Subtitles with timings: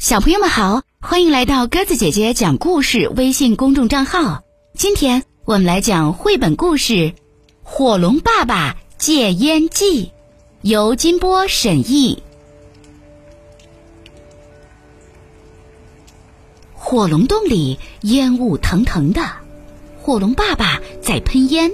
[0.00, 4.42] 小朋友们好，欢迎来到鸽子姐姐讲故事微信公众账号。
[4.74, 6.94] 今天我们来讲绘本故事
[7.62, 10.06] 《火龙爸爸戒烟记》，
[10.62, 12.22] 由金波审译。
[16.72, 19.20] 火龙洞里烟雾腾腾的，
[20.00, 21.72] 火龙爸爸在喷烟，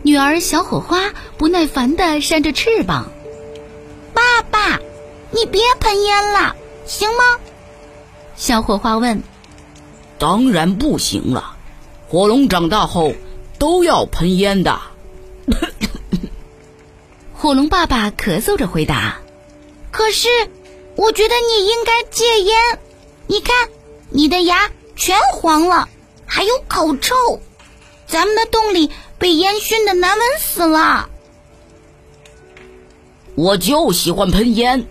[0.00, 3.12] 女儿小火花不耐烦地扇着翅膀
[4.14, 4.80] ：“爸爸，
[5.30, 6.56] 你别喷烟了。”
[6.86, 7.40] 行吗？
[8.36, 9.22] 小火花问。
[10.18, 11.56] 当然不行了，
[12.08, 13.12] 火龙长大后
[13.58, 14.80] 都要喷烟的。
[17.34, 19.18] 火龙爸爸咳嗽着回答。
[19.90, 20.28] 可是，
[20.96, 22.78] 我觉得你应该戒烟。
[23.26, 23.68] 你看，
[24.10, 25.88] 你的牙全黄了，
[26.26, 27.14] 还有口臭，
[28.06, 31.08] 咱们的洞里被烟熏的难闻死了。
[33.34, 34.86] 我就喜欢喷烟。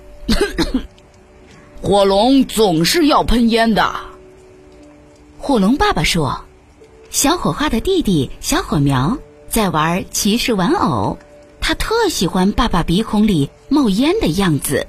[1.83, 3.93] 火龙总是要喷烟的。
[5.37, 6.45] 火龙爸爸说
[7.11, 9.17] ：“小火花的弟弟小火苗
[9.49, 11.17] 在玩骑士玩偶，
[11.59, 14.87] 他特喜欢爸爸鼻孔里冒烟的样子。”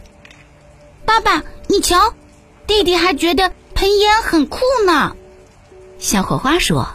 [1.05, 2.15] 爸爸，你瞧，
[2.69, 5.17] 弟弟还觉得喷烟很酷呢。
[5.99, 6.91] 小火花说：“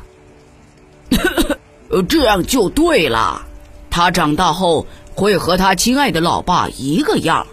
[2.07, 3.45] 这样就对了，
[3.89, 7.47] 他长大后会和他亲爱的老爸一个样。”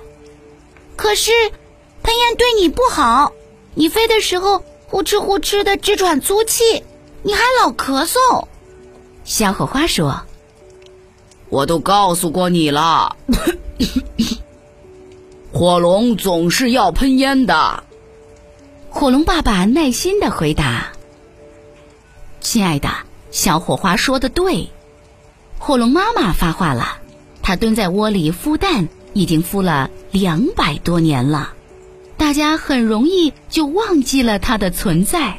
[0.94, 1.32] 可是。
[2.06, 3.32] 喷烟对你不好，
[3.74, 6.84] 你飞的时候呼哧呼哧的直喘粗气，
[7.24, 8.46] 你还老咳嗽。
[9.24, 10.22] 小火花说
[11.50, 13.16] ：“我都告诉过你了，
[15.52, 17.82] 火龙总是要喷烟的。”
[18.88, 20.92] 火龙爸爸耐心的回答
[22.40, 22.88] ：“亲爱的，
[23.32, 24.68] 小火花说的对。”
[25.58, 26.98] 火龙妈妈发话了，
[27.42, 31.54] 它蹲在窝里孵蛋，已经孵了两百多年了。
[32.26, 35.38] 大家很容易就忘记了它的存在。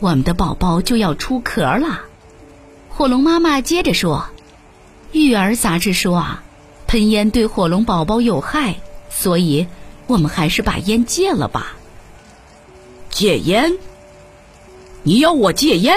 [0.00, 2.00] 我们的宝宝就要出壳了，
[2.88, 4.30] 火龙妈妈接着说
[5.12, 6.42] ：“育儿杂志说啊，
[6.88, 9.68] 喷烟对火龙宝宝有害，所以
[10.08, 11.76] 我们还是把烟戒了吧。”
[13.08, 13.78] 戒烟？
[15.04, 15.96] 你要我戒烟？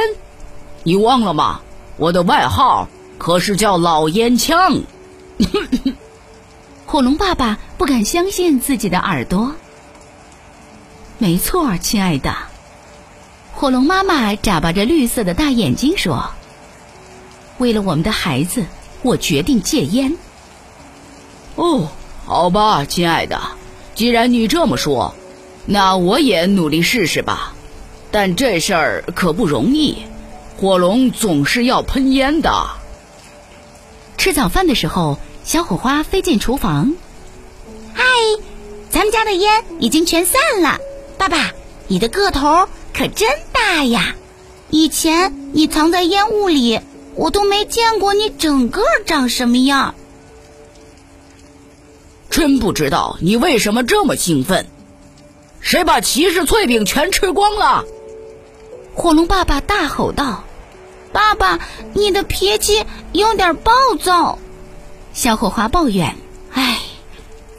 [0.84, 1.62] 你忘了吗？
[1.98, 2.88] 我的外号
[3.18, 4.84] 可是叫老烟枪。
[6.92, 9.56] 火龙爸爸不敢相信自己的耳朵。
[11.20, 12.36] 没错，亲爱的。
[13.54, 16.32] 火龙妈妈眨巴着绿色的大眼睛说
[17.60, 18.66] ：“为了我们的孩子，
[19.04, 20.18] 我决定戒烟。”
[21.56, 21.88] 哦，
[22.26, 23.40] 好吧，亲爱的，
[23.96, 25.16] 既然你这么说，
[25.66, 27.54] 那我也努力试试吧。
[28.12, 30.04] 但这事儿可不容易，
[30.58, 32.52] 火龙总是要喷烟的。
[34.18, 35.18] 吃早饭的时候。
[35.44, 36.94] 小火花飞进厨房，
[37.94, 38.04] 嗨，
[38.90, 40.78] 咱们家的烟已经全散了。
[41.18, 41.52] 爸爸，
[41.88, 44.16] 你的个头可真大呀！
[44.70, 46.80] 以前你藏在烟雾里，
[47.16, 49.96] 我都没见过你整个长什么样。
[52.30, 54.68] 真不知道你为什么这么兴奋。
[55.60, 57.84] 谁把骑士脆饼全吃光了？
[58.94, 60.44] 火龙爸爸大吼道
[61.12, 61.60] ：“爸爸，
[61.94, 64.38] 你的脾气有点暴躁。”
[65.14, 66.16] 小火花抱怨
[66.52, 66.80] ：“唉，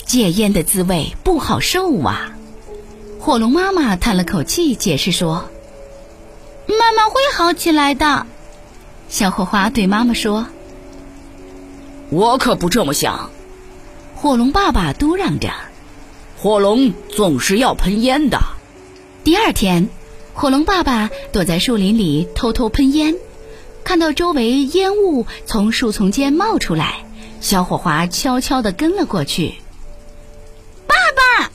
[0.06, 2.36] 戒烟的滋味不好受啊。”
[3.20, 5.50] 火龙妈妈叹了口气，解释说
[6.66, 8.26] ：“妈妈会好起来的。”
[9.08, 10.46] 小火花对妈妈说
[12.10, 13.30] ：“我可不这么想。”
[14.16, 15.50] 火龙爸爸嘟囔着
[16.38, 18.40] ：“火龙总是要喷烟的。”
[19.22, 19.88] 第二天，
[20.32, 23.14] 火龙爸爸躲在树林里偷偷喷烟，
[23.84, 27.04] 看到周围烟雾从树丛间冒出来。
[27.42, 29.56] 小火花悄悄地跟了过去。
[30.86, 31.50] 爸爸，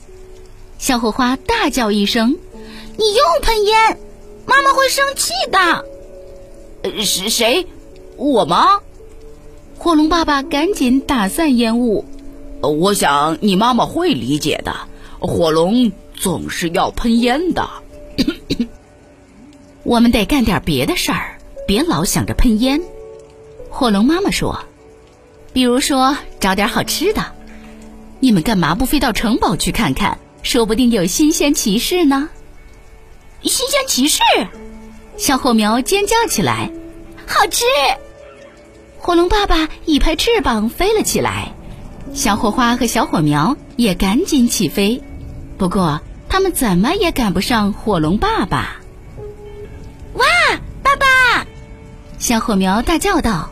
[0.78, 2.38] 小火花大叫一声
[2.98, 3.98] ：“你又喷烟，
[4.46, 5.84] 妈妈会生气的。”
[6.84, 7.66] 呃，是谁？
[8.16, 8.80] 我吗？
[9.78, 12.04] 火龙爸爸赶紧打散烟雾。
[12.60, 14.76] 我想你妈妈会理解的。
[15.20, 17.66] 火龙总是要喷烟的。
[19.84, 22.82] 我们得干点别的事儿，别老想着喷烟。
[23.70, 24.62] 火龙妈妈说。
[25.58, 27.32] 比如说找点好吃的，
[28.20, 30.20] 你们干嘛不飞到城堡去看看？
[30.40, 32.28] 说不定有新鲜骑士呢。
[33.42, 34.22] 新鲜骑士！
[35.16, 36.70] 小火苗尖叫起来，
[37.26, 37.64] 好吃！
[39.00, 41.52] 火龙爸爸一拍翅膀飞了起来，
[42.14, 45.02] 小火花和小火苗也赶紧起飞，
[45.56, 48.76] 不过他们怎么也赶不上火龙爸爸。
[50.14, 50.24] 哇，
[50.84, 51.48] 爸爸！
[52.20, 53.50] 小火苗大叫道。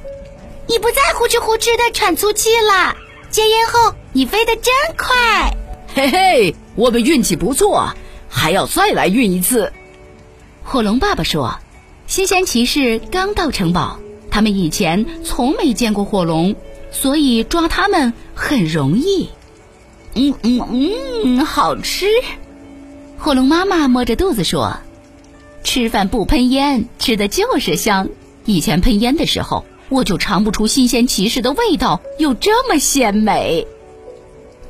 [0.69, 2.97] 你不再呼哧呼哧的喘粗气了。
[3.31, 5.57] 戒烟后，你飞得真快。
[5.95, 7.95] 嘿嘿，我们运气不错，
[8.29, 9.73] 还要再来运一次。
[10.63, 11.59] 火龙爸爸说
[12.07, 13.99] ：“新鲜骑士刚到城堡，
[14.31, 16.57] 他们以前从没见过火龙，
[16.91, 19.31] 所以抓他们很容易。”
[20.15, 20.61] 嗯嗯
[21.25, 22.07] 嗯，好吃。
[23.19, 24.79] 火龙妈妈摸着肚子说
[25.63, 28.09] ：“吃饭不喷烟，吃的就是香。
[28.45, 33.67] 以前喷烟的时候，我就尝不出新鲜骑士的味道有这么鲜美。”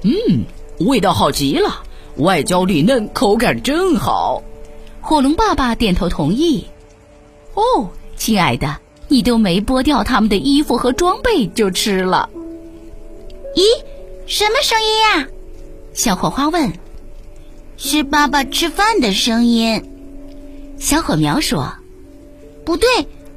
[0.02, 0.44] 嗯，
[0.78, 1.82] 味道好极了，
[2.16, 4.42] 外焦里嫩，口感真好。
[5.00, 6.66] 火龙爸爸点头同意。
[7.54, 8.76] 哦，亲爱的，
[9.08, 12.28] 你都没剥掉他们的衣服和装备就吃了。
[13.54, 13.62] 咦，
[14.26, 15.28] 什么声音呀？
[15.94, 16.72] 小火花问。
[17.78, 19.90] 是爸爸吃饭的声音。
[20.78, 21.72] 小火苗说。
[22.64, 22.88] 不对，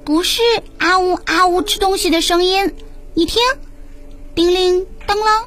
[0.09, 0.41] 不是
[0.79, 2.73] 啊呜啊呜吃东西的声音。
[3.13, 3.43] 你听，
[4.33, 5.43] 叮铃当啷，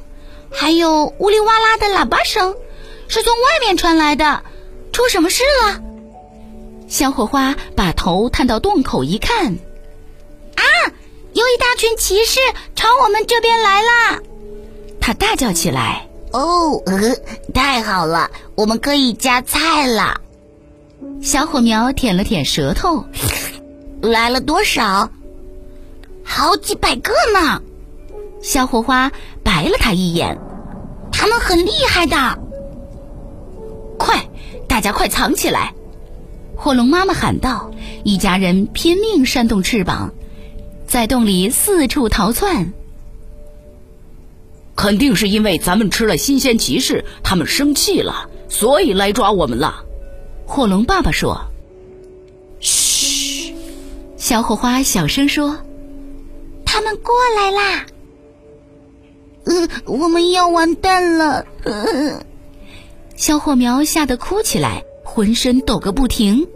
[0.49, 2.55] 还有呜哩哇啦的喇叭声，
[3.09, 4.41] 是从外面传来的。
[4.93, 5.81] 出什么事了？
[6.87, 9.47] 小火花把头探到洞口一看，
[10.55, 10.63] 啊，
[11.33, 12.39] 有一大群骑士
[12.73, 14.21] 朝我们这边来啦！
[15.01, 16.81] 他大叫起来：“哦，
[17.53, 20.21] 太好了，我们可以加菜了！”
[21.21, 23.03] 小火苗舔了舔舌头，
[24.03, 25.09] 来了多少？
[26.25, 27.61] 好几百个呢！
[28.41, 29.13] 小火花
[29.43, 30.37] 白了他一眼，
[31.09, 32.37] 他们很厉害的。
[33.97, 34.27] 快，
[34.67, 35.73] 大家快藏起来！
[36.57, 37.71] 火龙妈妈喊道
[38.03, 40.13] ：“一家人拼命扇动翅膀，
[40.85, 42.73] 在洞里四处逃窜。
[44.75, 49.85] 肯定是因为咱们吃了新鲜骑士，他们生气了，所以来抓我们了。”
[50.45, 51.45] 火龙爸爸说。
[51.47, 51.52] “嘘！”
[54.33, 55.59] 小火花小声说
[56.65, 57.85] ，“他们过来啦
[59.45, 62.25] ！”“嗯，我们要完蛋了！”呃
[63.15, 64.85] 小火苗吓得哭起来。
[65.03, 66.47] 浑身抖个不停。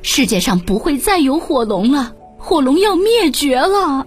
[0.00, 4.06] 世界上不会再有火龙了，火龙要灭绝了。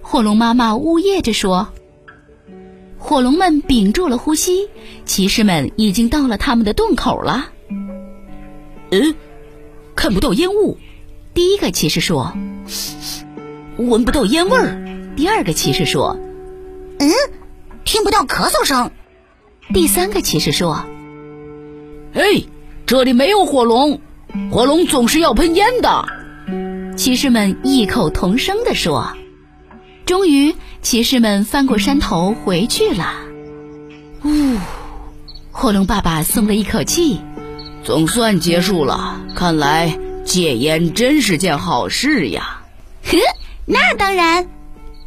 [0.00, 1.68] 火龙妈妈呜咽着说。
[2.98, 4.70] 火龙们屏住了呼吸，
[5.04, 7.52] 骑士们已经到了他们的洞口了。
[8.90, 9.14] 嗯，
[9.94, 10.78] 看不到烟雾。
[11.34, 12.32] 第一个骑士说。
[13.76, 15.12] 闻不到烟味儿。
[15.16, 16.18] 第二个骑士说。
[16.98, 17.10] 嗯，
[17.84, 18.90] 听不到咳嗽声。
[19.72, 20.84] 第三个骑士说。
[22.12, 22.42] 哎，
[22.84, 24.00] 这里没有火龙，
[24.50, 26.04] 火龙总是要喷烟的。
[26.96, 29.12] 骑士们异口同声地说。
[30.04, 33.14] 终于，骑士们翻过山头回去了。
[34.24, 34.58] 呜，
[35.52, 37.20] 火龙爸爸松了一口气，
[37.84, 39.20] 总算结束了。
[39.36, 39.96] 看来
[40.30, 42.62] 戒烟真是件好事呀。
[43.02, 43.18] 呵，
[43.66, 44.48] 那当然。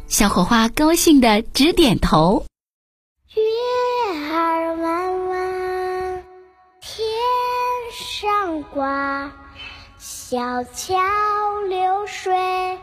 [0.06, 2.44] 小火花高兴的直点头。
[3.34, 3.42] 月
[4.30, 6.22] 儿弯弯，
[6.82, 7.08] 天
[8.20, 9.32] 上挂
[9.98, 10.94] 小桥
[11.70, 12.78] 流水，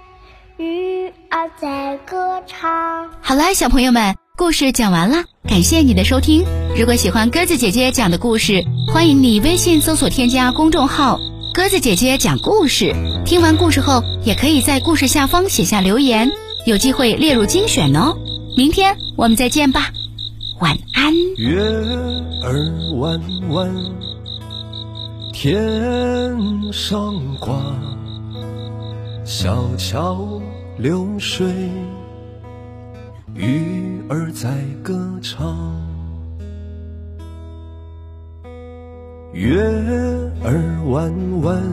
[0.57, 3.11] 鱼儿在歌唱。
[3.21, 6.43] 好了，小朋友们，故事讲完了，感谢你的收听。
[6.75, 11.19] 如果喜欢鸽子姐姐讲的故事，欢迎你微信搜索添加公众号
[11.53, 12.95] “鸽子姐姐讲故事”。
[13.25, 16.31] 听完故事后，也可以在故事下方写下留言，
[16.65, 18.15] 有机会列入精选哦。
[18.55, 19.91] 明天我们再见吧，
[20.61, 21.13] 晚安。
[21.35, 21.59] 月
[22.43, 23.69] 儿弯弯。
[25.33, 27.59] 天上挂
[29.25, 30.41] 小桥
[30.77, 31.47] 流水，
[33.33, 34.49] 鱼儿在
[34.83, 35.90] 歌唱。
[39.33, 39.61] 月
[40.43, 41.09] 儿弯
[41.41, 41.63] 弯，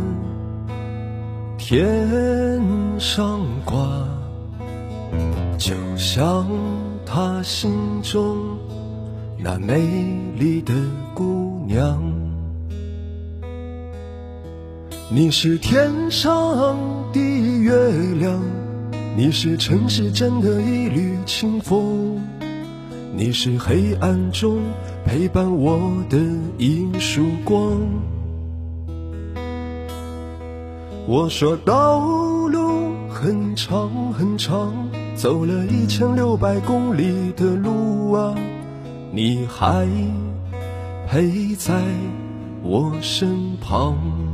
[1.58, 2.08] 天
[3.00, 3.76] 上挂，
[5.58, 6.46] 就像
[7.04, 8.36] 他心中
[9.36, 9.80] 那美
[10.36, 10.72] 丽的
[11.14, 12.00] 姑娘。
[15.10, 16.56] 你是天上
[17.12, 17.74] 的月
[18.20, 18.40] 亮，
[19.16, 22.22] 你是城市间的一缕清风，
[23.16, 24.60] 你是黑暗中
[25.04, 26.18] 陪伴我的
[26.58, 27.78] 一束光。
[31.06, 34.72] 我说道路很长很长，
[35.14, 38.34] 走了一千六百公里的路啊，
[39.10, 39.88] 你还
[41.08, 41.82] 陪在
[42.62, 44.27] 我身旁。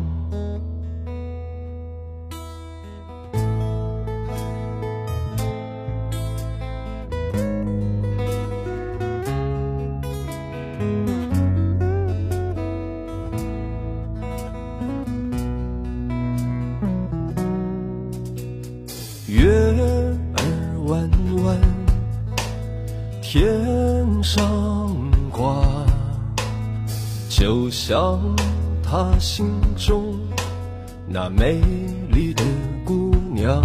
[27.37, 28.21] 就像
[28.81, 29.45] 他心
[29.77, 30.15] 中
[31.05, 31.61] 那美
[32.13, 32.45] 丽的
[32.85, 33.61] 姑娘。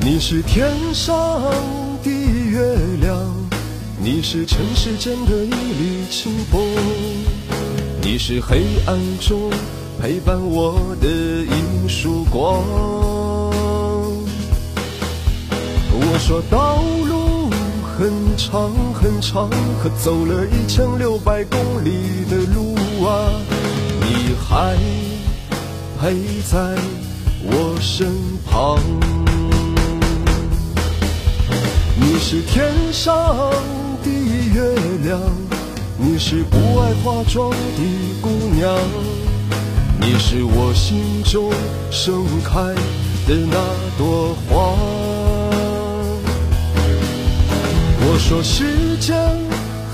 [0.00, 1.42] 你是天上
[2.02, 2.62] 的月
[3.02, 3.14] 亮，
[4.02, 6.62] 你是尘世间的一缕清风，
[8.00, 9.50] 你是黑暗中
[10.00, 12.64] 陪伴我的一束光。
[16.00, 16.76] 我说道
[17.06, 17.07] 路
[17.98, 19.50] 很长很长，
[19.82, 23.28] 可走了一千六百公里的路啊，
[24.00, 24.76] 你还
[26.00, 26.14] 陪
[26.48, 26.76] 在
[27.42, 28.06] 我身
[28.48, 28.78] 旁。
[31.96, 33.12] 你是天上
[34.04, 34.08] 的
[34.54, 34.62] 月
[35.02, 35.20] 亮，
[35.96, 38.78] 你是不爱化妆的姑娘，
[40.00, 41.50] 你是我心中
[41.90, 42.62] 盛开
[43.26, 43.58] 的那
[43.98, 45.07] 朵花。
[48.10, 49.14] 我说时间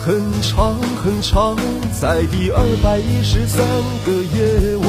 [0.00, 1.56] 很长很长，
[2.00, 3.66] 在第二百一十三
[4.06, 4.88] 个夜晚，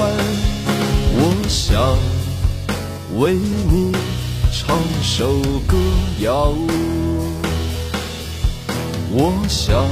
[1.18, 1.98] 我想
[3.20, 3.92] 为你
[4.52, 5.76] 唱首歌
[6.20, 6.54] 谣。
[9.12, 9.84] 我想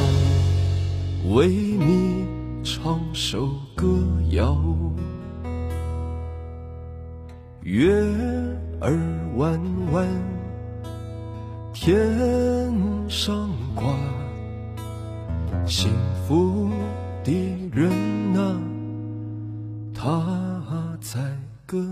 [1.34, 2.28] 为你
[2.64, 3.88] 唱首歌
[4.30, 4.56] 谣，
[7.64, 7.92] 月
[8.80, 8.94] 儿
[9.38, 9.60] 弯
[9.92, 10.08] 弯，
[11.74, 13.84] 天上挂，
[15.66, 15.90] 幸
[16.28, 16.70] 福
[17.24, 17.32] 的
[17.74, 17.92] 人
[18.36, 18.62] 啊，
[19.94, 21.20] 他在
[21.66, 21.84] 歌。